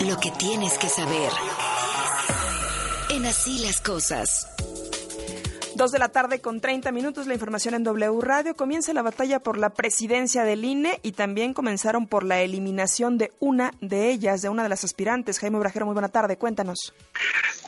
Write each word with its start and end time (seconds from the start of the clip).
lo 0.00 0.16
que 0.18 0.30
tienes 0.30 0.78
que 0.78 0.88
saber. 0.88 1.30
En 3.10 3.26
así 3.26 3.58
las 3.58 3.80
cosas. 3.80 4.48
Dos 5.74 5.92
de 5.92 5.98
la 5.98 6.08
tarde 6.08 6.40
con 6.40 6.60
30 6.60 6.92
minutos, 6.92 7.26
la 7.26 7.34
información 7.34 7.74
en 7.74 7.84
W 7.84 8.20
Radio. 8.20 8.54
Comienza 8.54 8.92
la 8.92 9.02
batalla 9.02 9.40
por 9.40 9.58
la 9.58 9.70
presidencia 9.70 10.44
del 10.44 10.64
INE 10.64 11.00
y 11.02 11.12
también 11.12 11.54
comenzaron 11.54 12.06
por 12.06 12.24
la 12.24 12.40
eliminación 12.40 13.18
de 13.18 13.32
una 13.40 13.72
de 13.80 14.10
ellas, 14.10 14.42
de 14.42 14.48
una 14.48 14.62
de 14.62 14.68
las 14.68 14.84
aspirantes. 14.84 15.38
Jaime 15.38 15.58
Brajero, 15.58 15.86
muy 15.86 15.94
buena 15.94 16.08
tarde, 16.08 16.36
cuéntanos. 16.36 16.92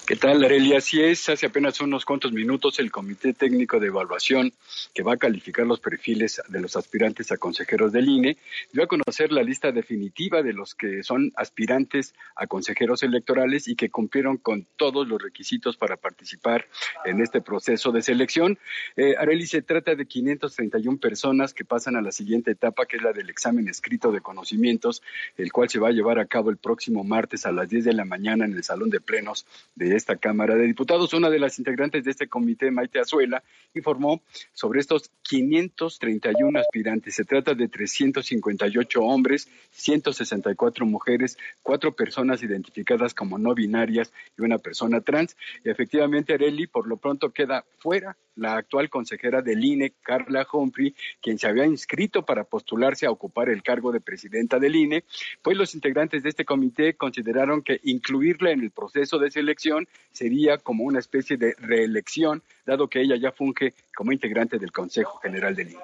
¿Qué 0.04 0.16
tal, 0.16 0.42
Arelia? 0.42 0.78
Así 0.78 1.00
es, 1.00 1.28
hace 1.28 1.46
apenas 1.46 1.80
unos 1.80 2.04
cuantos 2.04 2.32
minutos 2.32 2.80
el 2.80 2.90
Comité 2.90 3.32
Técnico 3.34 3.78
de 3.78 3.86
Evaluación, 3.86 4.52
que 4.92 5.04
va 5.04 5.12
a 5.12 5.16
calificar 5.16 5.64
los 5.64 5.78
perfiles 5.78 6.42
de 6.48 6.60
los 6.60 6.74
aspirantes 6.74 7.30
a 7.30 7.36
consejeros 7.36 7.92
del 7.92 8.08
INE, 8.08 8.36
dio 8.72 8.82
a 8.82 8.88
conocer 8.88 9.30
la 9.30 9.44
lista 9.44 9.70
definitiva 9.70 10.42
de 10.42 10.54
los 10.54 10.74
que 10.74 11.04
son 11.04 11.30
aspirantes 11.36 12.14
a 12.34 12.48
consejeros 12.48 13.04
electorales 13.04 13.68
y 13.68 13.76
que 13.76 13.90
cumplieron 13.90 14.38
con 14.38 14.66
todos 14.76 15.06
los 15.06 15.22
requisitos 15.22 15.76
para 15.76 15.96
participar 15.96 16.66
en 17.04 17.20
este 17.20 17.40
proceso 17.40 17.92
de 17.92 18.02
selección. 18.02 18.58
Eh, 18.96 19.14
Areli, 19.16 19.46
se 19.46 19.62
trata 19.62 19.94
de 19.94 20.06
531 20.06 20.98
personas 20.98 21.54
que 21.54 21.64
pasan 21.64 21.94
a 21.94 22.02
la 22.02 22.10
siguiente 22.10 22.50
etapa, 22.50 22.86
que 22.86 22.96
es 22.96 23.04
la 23.04 23.12
del 23.12 23.30
examen 23.30 23.68
escrito 23.68 24.10
de 24.10 24.20
conocimientos, 24.20 25.00
el 25.36 25.52
cual 25.52 25.70
se 25.70 25.78
va 25.78 25.88
a 25.88 25.92
llevar 25.92 26.18
a 26.18 26.26
cabo 26.26 26.50
el 26.50 26.56
próximo 26.56 27.04
martes 27.04 27.46
a 27.46 27.52
las 27.52 27.68
10 27.68 27.84
de 27.84 27.92
la 27.92 28.04
mañana 28.04 28.44
en 28.44 28.52
el 28.54 28.64
Salón 28.64 28.90
de 28.90 29.00
Plenos 29.00 29.46
de 29.76 29.91
esta 29.96 30.16
Cámara 30.16 30.54
de 30.54 30.66
Diputados. 30.66 31.12
Una 31.14 31.30
de 31.30 31.38
las 31.38 31.58
integrantes 31.58 32.04
de 32.04 32.10
este 32.10 32.28
comité, 32.28 32.70
Maite 32.70 33.00
Azuela, 33.00 33.42
informó 33.74 34.22
sobre 34.52 34.80
estos 34.80 35.10
531 35.22 36.58
aspirantes. 36.58 37.14
Se 37.14 37.24
trata 37.24 37.54
de 37.54 37.68
358 37.68 39.00
hombres, 39.02 39.48
164 39.70 40.86
mujeres, 40.86 41.38
cuatro 41.62 41.94
personas 41.94 42.42
identificadas 42.42 43.14
como 43.14 43.38
no 43.38 43.54
binarias 43.54 44.12
y 44.38 44.42
una 44.42 44.58
persona 44.58 45.00
trans. 45.00 45.36
Y 45.64 45.70
efectivamente, 45.70 46.34
Areli, 46.34 46.66
por 46.66 46.86
lo 46.86 46.96
pronto 46.96 47.30
queda 47.30 47.64
fuera 47.78 48.16
la 48.36 48.56
actual 48.56 48.88
consejera 48.88 49.42
del 49.42 49.64
INE, 49.64 49.92
Carla 50.02 50.46
Humphrey, 50.50 50.94
quien 51.20 51.38
se 51.38 51.46
había 51.46 51.66
inscrito 51.66 52.24
para 52.24 52.44
postularse 52.44 53.06
a 53.06 53.10
ocupar 53.10 53.48
el 53.48 53.62
cargo 53.62 53.92
de 53.92 54.00
presidenta 54.00 54.58
del 54.58 54.76
INE, 54.76 55.04
pues 55.42 55.56
los 55.56 55.74
integrantes 55.74 56.22
de 56.22 56.30
este 56.30 56.44
comité 56.44 56.94
consideraron 56.94 57.62
que 57.62 57.80
incluirla 57.84 58.50
en 58.50 58.60
el 58.60 58.70
proceso 58.70 59.18
de 59.18 59.30
selección 59.30 59.81
sería 60.12 60.58
como 60.58 60.84
una 60.84 60.98
especie 60.98 61.36
de 61.36 61.54
reelección, 61.58 62.42
dado 62.66 62.88
que 62.88 63.00
ella 63.00 63.16
ya 63.16 63.32
funge 63.32 63.74
como 63.94 64.12
integrante 64.12 64.58
del 64.58 64.72
Consejo 64.72 65.18
General 65.18 65.54
del 65.54 65.70
INE. 65.70 65.80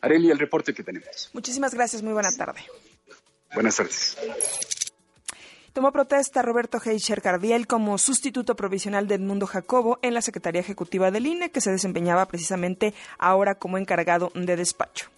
Areli, 0.00 0.30
el 0.30 0.38
reporte 0.38 0.72
que 0.74 0.82
tenemos. 0.82 1.30
Muchísimas 1.32 1.74
gracias, 1.74 2.02
muy 2.02 2.12
buena 2.12 2.30
tarde. 2.36 2.60
Buenas 3.54 3.76
tardes. 3.76 4.16
Tomó 5.72 5.92
protesta 5.92 6.40
Roberto 6.40 6.78
Heischer 6.82 7.20
Cardiel 7.20 7.66
como 7.66 7.98
sustituto 7.98 8.56
provisional 8.56 9.06
de 9.08 9.16
Edmundo 9.16 9.46
Jacobo 9.46 9.98
en 10.00 10.14
la 10.14 10.22
Secretaría 10.22 10.62
Ejecutiva 10.62 11.10
del 11.10 11.26
INE, 11.26 11.50
que 11.50 11.60
se 11.60 11.70
desempeñaba 11.70 12.26
precisamente 12.26 12.94
ahora 13.18 13.56
como 13.56 13.76
encargado 13.76 14.32
de 14.34 14.56
despacho. 14.56 15.10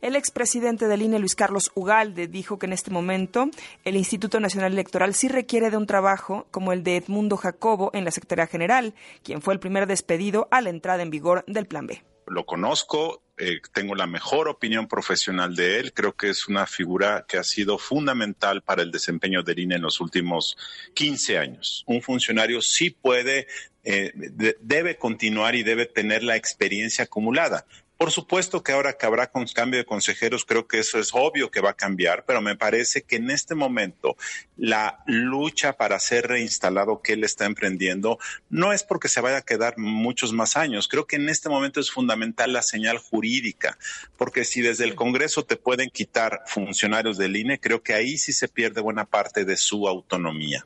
El 0.00 0.14
expresidente 0.14 0.86
del 0.86 1.02
INE, 1.02 1.18
Luis 1.18 1.34
Carlos 1.34 1.72
Ugalde, 1.74 2.28
dijo 2.28 2.58
que 2.58 2.66
en 2.66 2.72
este 2.72 2.90
momento 2.90 3.50
el 3.84 3.96
Instituto 3.96 4.38
Nacional 4.38 4.72
Electoral 4.72 5.14
sí 5.14 5.28
requiere 5.28 5.70
de 5.70 5.76
un 5.76 5.86
trabajo 5.86 6.46
como 6.50 6.72
el 6.72 6.84
de 6.84 6.96
Edmundo 6.96 7.36
Jacobo 7.36 7.90
en 7.94 8.04
la 8.04 8.12
Secretaría 8.12 8.46
General, 8.46 8.94
quien 9.24 9.42
fue 9.42 9.54
el 9.54 9.60
primer 9.60 9.86
despedido 9.86 10.46
a 10.50 10.60
la 10.60 10.70
entrada 10.70 11.02
en 11.02 11.10
vigor 11.10 11.44
del 11.46 11.66
Plan 11.66 11.86
B. 11.86 12.02
Lo 12.28 12.44
conozco, 12.44 13.22
eh, 13.38 13.60
tengo 13.72 13.94
la 13.94 14.06
mejor 14.06 14.48
opinión 14.48 14.86
profesional 14.86 15.56
de 15.56 15.80
él. 15.80 15.92
Creo 15.92 16.14
que 16.14 16.28
es 16.28 16.46
una 16.46 16.66
figura 16.66 17.24
que 17.26 17.38
ha 17.38 17.44
sido 17.44 17.78
fundamental 17.78 18.62
para 18.62 18.82
el 18.82 18.90
desempeño 18.90 19.42
del 19.42 19.58
INE 19.58 19.76
en 19.76 19.82
los 19.82 20.00
últimos 20.00 20.56
15 20.94 21.38
años. 21.38 21.84
Un 21.86 22.02
funcionario 22.02 22.60
sí 22.60 22.90
puede, 22.90 23.46
eh, 23.82 24.12
debe 24.60 24.96
continuar 24.96 25.54
y 25.54 25.62
debe 25.62 25.86
tener 25.86 26.22
la 26.22 26.36
experiencia 26.36 27.04
acumulada. 27.04 27.64
Por 27.98 28.12
supuesto 28.12 28.62
que 28.62 28.70
ahora 28.70 28.92
que 28.92 29.06
habrá 29.06 29.28
con 29.28 29.44
cambio 29.46 29.78
de 29.78 29.84
consejeros, 29.84 30.44
creo 30.44 30.68
que 30.68 30.78
eso 30.78 31.00
es 31.00 31.10
obvio 31.12 31.50
que 31.50 31.60
va 31.60 31.70
a 31.70 31.76
cambiar, 31.76 32.24
pero 32.24 32.40
me 32.40 32.54
parece 32.54 33.02
que 33.02 33.16
en 33.16 33.28
este 33.28 33.56
momento 33.56 34.16
la 34.56 35.02
lucha 35.06 35.72
para 35.72 35.98
ser 35.98 36.28
reinstalado 36.28 37.02
que 37.02 37.14
él 37.14 37.24
está 37.24 37.44
emprendiendo 37.44 38.20
no 38.50 38.72
es 38.72 38.84
porque 38.84 39.08
se 39.08 39.20
vaya 39.20 39.38
a 39.38 39.42
quedar 39.42 39.78
muchos 39.78 40.32
más 40.32 40.56
años. 40.56 40.86
Creo 40.86 41.08
que 41.08 41.16
en 41.16 41.28
este 41.28 41.48
momento 41.48 41.80
es 41.80 41.90
fundamental 41.90 42.52
la 42.52 42.62
señal 42.62 42.98
jurídica, 42.98 43.76
porque 44.16 44.44
si 44.44 44.60
desde 44.60 44.84
el 44.84 44.94
Congreso 44.94 45.44
te 45.44 45.56
pueden 45.56 45.90
quitar 45.90 46.42
funcionarios 46.46 47.18
del 47.18 47.34
INE, 47.34 47.58
creo 47.58 47.82
que 47.82 47.94
ahí 47.94 48.16
sí 48.16 48.32
se 48.32 48.46
pierde 48.46 48.80
buena 48.80 49.06
parte 49.06 49.44
de 49.44 49.56
su 49.56 49.88
autonomía. 49.88 50.64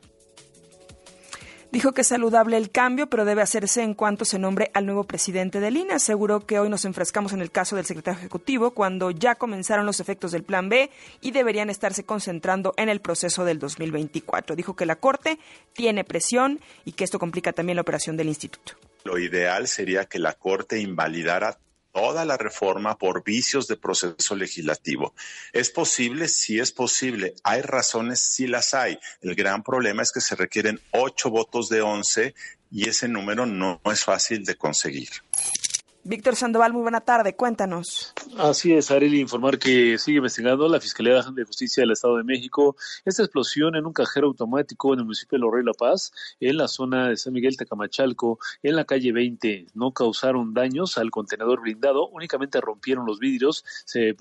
Dijo 1.73 1.91
que 1.91 2.01
es 2.01 2.07
saludable 2.07 2.55
el 2.55 2.69
cambio, 2.69 3.09
pero 3.09 3.25
debe 3.25 3.41
hacerse 3.41 3.81
en 3.81 3.95
cuanto 3.95 4.25
se 4.25 4.37
nombre 4.37 4.69
al 4.75 4.85
nuevo 4.85 5.05
presidente 5.05 5.59
del 5.59 5.75
INE. 5.75 5.95
Aseguró 5.95 6.45
que 6.45 6.59
hoy 6.59 6.69
nos 6.69 6.85
enfrascamos 6.85 7.33
en 7.33 7.41
el 7.41 7.49
caso 7.49 7.75
del 7.75 7.85
secretario 7.85 8.19
ejecutivo 8.19 8.75
cuando 8.75 9.09
ya 9.09 9.33
comenzaron 9.33 9.87
los 9.87 9.99
efectos 9.99 10.31
del 10.31 10.43
plan 10.43 10.69
B 10.69 10.91
y 11.19 11.31
deberían 11.31 11.71
estarse 11.71 12.03
concentrando 12.03 12.75
en 12.77 12.89
el 12.89 13.01
proceso 13.01 13.43
del 13.43 13.57
2024. 13.57 14.55
Dijo 14.55 14.75
que 14.75 14.85
la 14.85 14.97
Corte 14.97 15.39
tiene 15.73 16.03
presión 16.03 16.59
y 16.85 16.91
que 16.91 17.05
esto 17.05 17.17
complica 17.17 17.53
también 17.53 17.77
la 17.77 17.81
operación 17.81 18.17
del 18.17 18.27
instituto. 18.27 18.73
Lo 19.03 19.17
ideal 19.17 19.67
sería 19.67 20.05
que 20.05 20.19
la 20.19 20.33
Corte 20.33 20.79
invalidara 20.79 21.57
toda 21.93 22.25
la 22.25 22.37
reforma 22.37 22.97
por 22.97 23.23
vicios 23.23 23.67
de 23.67 23.77
proceso 23.77 24.35
legislativo. 24.35 25.13
¿Es 25.53 25.69
posible? 25.69 26.27
Sí 26.27 26.59
es 26.59 26.71
posible. 26.71 27.35
¿Hay 27.43 27.61
razones? 27.61 28.19
Sí 28.19 28.47
las 28.47 28.73
hay. 28.73 28.99
El 29.21 29.35
gran 29.35 29.63
problema 29.63 30.01
es 30.01 30.11
que 30.11 30.21
se 30.21 30.35
requieren 30.35 30.81
ocho 30.91 31.29
votos 31.29 31.69
de 31.69 31.81
once 31.81 32.33
y 32.71 32.89
ese 32.89 33.07
número 33.07 33.45
no 33.45 33.79
es 33.85 34.03
fácil 34.03 34.43
de 34.43 34.55
conseguir. 34.55 35.09
Víctor 36.05 36.35
Sandoval, 36.35 36.73
muy 36.73 36.81
buena 36.81 36.99
tarde, 36.99 37.35
cuéntanos. 37.35 38.13
Así 38.37 38.73
es, 38.73 38.91
Arely, 38.91 39.21
informar 39.21 39.57
que 39.57 39.97
sigue 39.97 40.17
investigando 40.17 40.67
la 40.67 40.81
Fiscalía 40.81 41.21
de 41.21 41.43
Justicia 41.45 41.81
del 41.81 41.91
Estado 41.91 42.17
de 42.17 42.25
México 42.25 42.75
esta 43.05 43.23
explosión 43.23 43.75
en 43.75 43.85
un 43.85 43.93
cajero 43.93 44.27
automático 44.27 44.93
en 44.93 44.99
el 44.99 45.05
municipio 45.05 45.37
de 45.37 45.41
Lorrey 45.41 45.63
La 45.63 45.73
Paz, 45.73 46.11
en 46.41 46.57
la 46.57 46.67
zona 46.67 47.07
de 47.07 47.15
San 47.15 47.31
Miguel 47.31 47.55
Tecamachalco, 47.55 48.37
en 48.61 48.75
la 48.75 48.83
calle 48.83 49.13
20. 49.13 49.67
No 49.75 49.91
causaron 49.91 50.53
daños 50.53 50.97
al 50.97 51.09
contenedor 51.09 51.61
blindado, 51.61 52.09
únicamente 52.09 52.59
rompieron 52.59 53.05
los 53.05 53.19
vidrios, 53.19 53.63
se 53.85 54.09
eh, 54.09 54.15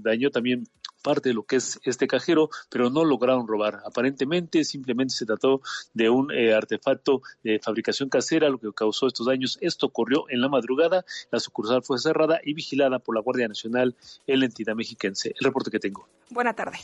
dañó 0.00 0.30
también 0.30 0.68
parte 1.04 1.28
de 1.28 1.34
lo 1.34 1.44
que 1.44 1.56
es 1.56 1.78
este 1.84 2.08
cajero, 2.08 2.48
pero 2.68 2.90
no 2.90 3.04
lograron 3.04 3.46
robar. 3.46 3.82
Aparentemente, 3.86 4.64
simplemente 4.64 5.14
se 5.14 5.26
trató 5.26 5.60
de 5.92 6.08
un 6.10 6.32
eh, 6.32 6.54
artefacto 6.54 7.22
de 7.44 7.60
fabricación 7.60 8.08
casera, 8.08 8.48
lo 8.48 8.58
que 8.58 8.72
causó 8.72 9.06
estos 9.06 9.26
daños. 9.26 9.58
Esto 9.60 9.86
ocurrió 9.86 10.24
en 10.30 10.40
la 10.40 10.48
madrugada, 10.48 11.04
la 11.30 11.38
sucursal 11.38 11.82
fue 11.82 11.98
cerrada 11.98 12.40
y 12.42 12.54
vigilada 12.54 12.98
por 12.98 13.14
la 13.14 13.20
Guardia 13.20 13.46
Nacional 13.46 13.94
en 14.26 14.40
la 14.40 14.46
entidad 14.46 14.74
mexiquense. 14.74 15.34
El 15.38 15.44
reporte 15.44 15.70
que 15.70 15.78
tengo. 15.78 16.08
Buena 16.30 16.54
tarde. 16.54 16.78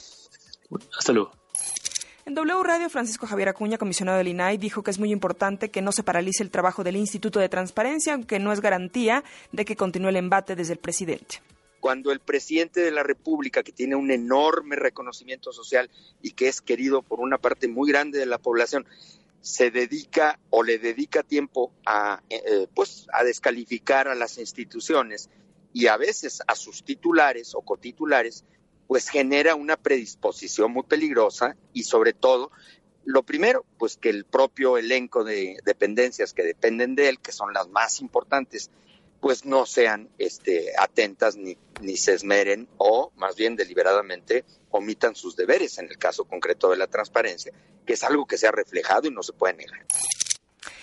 Hasta 0.97 1.13
luego. 1.13 1.33
En 2.27 2.35
W 2.35 2.63
Radio, 2.63 2.91
Francisco 2.91 3.27
Javier 3.27 3.49
Acuña, 3.49 3.79
comisionado 3.79 4.19
del 4.19 4.29
INAI, 4.29 4.59
dijo 4.59 4.83
que 4.83 4.91
es 4.91 4.99
muy 4.99 5.11
importante 5.11 5.71
que 5.71 5.81
no 5.81 5.91
se 5.91 6.03
paralice 6.05 6.43
el 6.43 6.51
trabajo 6.51 6.85
del 6.85 6.97
Instituto 6.97 7.41
de 7.41 7.49
Transparencia, 7.49 8.13
aunque 8.13 8.39
no 8.39 8.53
es 8.53 8.61
garantía 8.61 9.25
de 9.53 9.65
que 9.65 9.75
continúe 9.75 10.11
el 10.11 10.17
embate 10.17 10.55
desde 10.55 10.75
el 10.75 10.79
presidente 10.79 11.41
cuando 11.81 12.13
el 12.13 12.21
presidente 12.21 12.81
de 12.81 12.91
la 12.91 13.03
República, 13.03 13.63
que 13.63 13.73
tiene 13.73 13.97
un 13.97 14.11
enorme 14.11 14.77
reconocimiento 14.77 15.53
social 15.53 15.91
y 16.23 16.33
que 16.33 16.49
es 16.49 16.61
querido 16.61 17.03
por 17.03 17.21
una 17.21 17.39
parte 17.39 17.67
muy 17.69 17.91
grande 17.91 18.19
de 18.19 18.27
la 18.27 18.39
población, 18.39 18.87
se 19.41 19.71
dedica 19.71 20.39
o 20.51 20.63
le 20.63 20.79
dedica 20.79 21.23
tiempo 21.23 21.73
a, 21.87 22.23
eh, 22.29 22.69
pues, 22.75 23.07
a 23.13 23.25
descalificar 23.25 24.07
a 24.09 24.15
las 24.15 24.39
instituciones 24.39 25.31
y 25.73 25.87
a 25.87 25.97
veces 25.97 26.43
a 26.47 26.55
sus 26.55 26.85
titulares 26.85 27.55
o 27.55 27.63
cotitulares, 27.63 28.45
pues 28.87 29.09
genera 29.09 29.55
una 29.55 29.77
predisposición 29.77 30.73
muy 30.73 30.83
peligrosa 30.83 31.57
y 31.73 31.85
sobre 31.85 32.13
todo, 32.13 32.51
lo 33.05 33.23
primero, 33.23 33.65
pues 33.79 33.97
que 33.97 34.11
el 34.11 34.25
propio 34.25 34.77
elenco 34.77 35.25
de 35.25 35.57
dependencias 35.65 36.35
que 36.35 36.43
dependen 36.43 36.95
de 36.97 37.09
él, 37.09 37.21
que 37.21 37.33
son 37.33 37.55
las 37.55 37.69
más 37.69 38.01
importantes 38.01 38.71
pues 39.21 39.45
no 39.45 39.67
sean 39.67 40.09
este, 40.19 40.73
atentas 40.79 41.37
ni, 41.37 41.57
ni 41.81 41.97
se 41.97 42.15
esmeren 42.15 42.69
o 42.79 43.13
más 43.17 43.37
bien 43.37 43.57
deliberadamente 43.57 44.45
omitan 44.71 45.15
sus 45.15 45.37
deberes 45.37 45.79
en 45.79 45.89
el 45.89 45.99
caso 45.99 46.25
concreto 46.25 46.71
de 46.71 46.77
la 46.77 46.87
transparencia, 46.87 47.53
que 47.87 47.95
es 47.95 48.05
algo 48.05 48.27
que 48.27 48.39
se 48.39 48.47
ha 48.47 48.53
reflejado 48.53 49.09
y 49.09 49.11
no 49.11 49.23
se 49.23 49.33
puede 49.33 49.55
negar. 49.55 49.87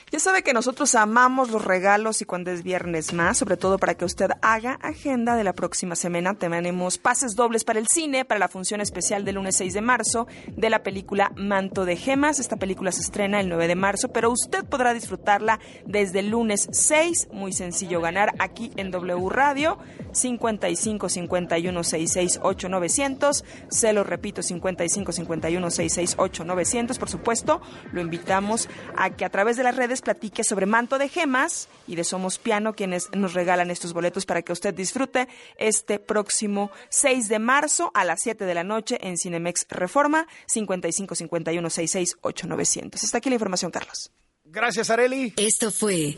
Ya 0.09 0.19
sabe 0.19 0.42
que 0.42 0.54
nosotros 0.54 0.95
amamos 0.95 1.51
los 1.51 1.65
regalos 1.65 2.21
y 2.21 2.25
cuando 2.25 2.50
es 2.50 2.63
viernes 2.63 3.12
más, 3.12 3.38
sobre 3.38 3.57
todo 3.57 3.77
para 3.77 3.95
que 3.95 4.06
usted 4.06 4.30
haga 4.42 4.80
agenda 4.81 5.36
de 5.36 5.44
la 5.44 5.51
próxima 5.51 5.98
semana. 5.98 6.33
Tenemos 6.33 6.98
pases 6.98 7.36
dobles 7.36 7.65
para 7.65 7.80
el 7.80 7.88
cine, 7.89 8.24
para 8.24 8.39
la 8.39 8.48
función 8.48 8.80
especial 8.80 9.25
del 9.25 9.36
lunes 9.36 9.57
6 9.57 9.74
de 9.74 9.81
marzo 9.81 10.27
de 10.56 10.69
la 10.69 10.81
película 10.81 11.33
Manto 11.36 11.83
de 11.83 11.98
Gemas. 11.98 12.39
Esta 12.39 12.56
película 12.56 12.94
se 12.94 13.01
estrena 13.01 13.42
el 13.42 13.50
9 13.50 13.68
de 13.68 13.75
marzo, 13.75 14.07
pero 14.13 14.31
usted 14.31 14.63
podrá 14.63 14.94
disfrutarla 14.94 15.59
desde 15.86 16.19
el 16.19 16.30
lunes 16.30 16.69
6. 16.71 17.27
Muy 17.33 17.51
sencillo 17.51 18.00
ganar 18.00 18.33
aquí 18.39 18.71
en 18.77 18.92
W 18.92 19.27
Radio 19.30 19.77
55 20.13 21.09
51 21.09 21.83
66 21.83 22.39
8900. 22.44 23.44
Se 23.69 23.92
lo 23.92 24.06
repito, 24.06 24.42
55 24.42 25.12
51 25.12 25.69
66 25.69 26.15
8900. 26.18 26.98
Por 26.98 27.09
supuesto, 27.09 27.62
lo 27.92 28.00
invitamos 28.00 28.69
a 28.95 29.09
que 29.09 29.25
a 29.25 29.30
través 29.30 29.57
de 29.57 29.63
las 29.63 29.75
redes 29.75 29.96
platique 30.01 30.44
sobre 30.44 30.65
Manto 30.65 30.97
de 30.97 31.09
Gemas 31.09 31.67
y 31.88 31.95
de 31.95 32.03
Somos 32.03 32.38
Piano, 32.39 32.73
quienes 32.73 33.09
nos 33.13 33.33
regalan 33.33 33.71
estos 33.71 33.94
boletos 33.94 34.25
para 34.25 34.41
que 34.41 34.53
usted 34.53 34.73
disfrute 34.73 35.27
este 35.57 35.99
próximo 35.99 36.71
6 36.89 37.29
de 37.29 37.39
marzo 37.39 37.91
a 37.94 38.03
las 38.03 38.21
7 38.21 38.45
de 38.45 38.53
la 38.53 38.63
noche 38.63 38.97
en 39.01 39.17
Cinemex 39.17 39.65
Reforma 39.69 40.27
55 40.47 41.15
51 41.15 41.69
66 41.69 42.17
8900. 42.21 43.03
Está 43.03 43.17
aquí 43.19 43.29
la 43.29 43.35
información, 43.35 43.71
Carlos. 43.71 44.11
Gracias, 44.45 44.89
Areli. 44.89 45.33
Esto 45.35 45.71
fue 45.71 46.15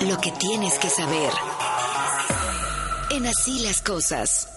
lo 0.00 0.18
que 0.18 0.32
tienes 0.32 0.78
que 0.78 0.88
saber. 0.88 1.30
En 3.10 3.26
así 3.26 3.60
las 3.60 3.82
cosas. 3.82 4.55